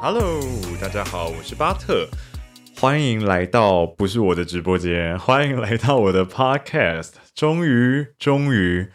[0.00, 0.40] Hello，
[0.80, 2.06] 大家好，我是巴特，
[2.76, 7.14] 欢迎来到不是我的直播间，欢迎来到我的 Podcast。
[7.34, 8.86] 终于，终于，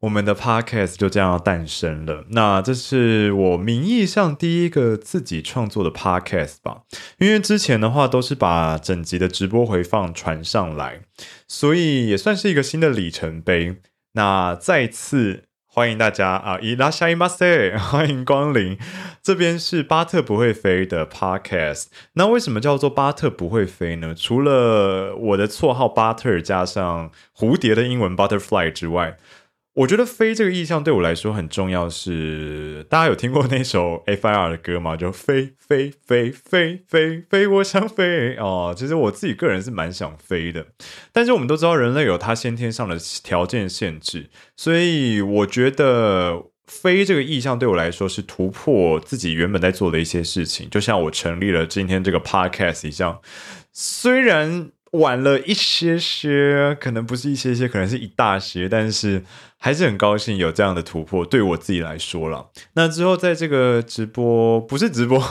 [0.00, 2.26] 我们的 Podcast 就这样诞生了。
[2.32, 6.82] 那这是我名义上第一个自己创作的 Podcast 吧？
[7.18, 11.00] 因为之前的话都是把整集的直播回放传上来，
[11.48, 13.76] 所以也算是一个新的里程碑。
[14.12, 15.44] 那再次。
[15.72, 16.58] 欢迎大家啊！
[16.60, 18.76] 伊拉夏伊马塞， 欢迎光临。
[19.22, 21.86] 这边是巴特不会飞的 Podcast。
[22.14, 24.12] 那为什么叫做巴特不会飞呢？
[24.12, 29.16] 除了我的绰号巴特加上蝴蝶的英文 Butterfly 之外。
[29.74, 34.96] 我觉得飞这个意象对我来说很重要，是大家有听过那首 F.I.R 的歌吗？
[34.96, 38.74] 就飞飞飞飞飞飞，我想飞哦。
[38.76, 40.66] 其实我自己个人是蛮想飞的，
[41.12, 53.20] 但是我们都知道人类有他先天上的条件限制，所以我觉得飞这个意象对我来说是突破自己原本在做的一些事情，就像我成立了今天这个 Podcast 一样，
[53.72, 54.72] 虽然。
[54.92, 59.22] 晚了一些些，可能不是一些些，可能是一大些，但是
[59.56, 61.24] 还是很高兴有这样的突破。
[61.24, 65.22] 对我自己来说了，那之后在这个直播不是直播，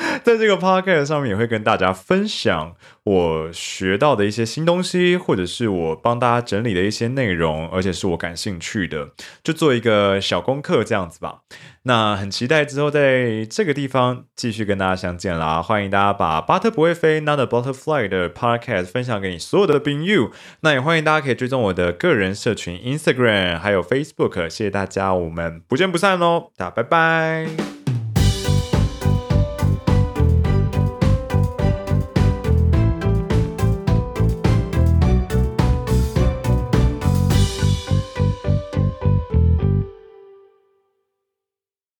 [0.24, 9.10] 在这个 podcast 上面也会跟大家分享我学到的一些新东西，或者是我帮大家整理的一些内容，而且是我感兴趣的，
[9.42, 11.40] 就做一个小功课这样子吧。
[11.84, 15.62] 那很期待之后在这个地方继续跟大家相见啦！
[15.62, 20.30] 欢迎大家把巴特不会飞 Not a Butterfly 的 Podcast 分享给你所有的朋友。
[20.60, 24.50] 那也欢迎大家可以追踪我的个人社群 Instagram 还有 Facebook。
[24.50, 26.50] 谢谢大家，我们不见不散喽！
[26.56, 27.69] 大家拜拜。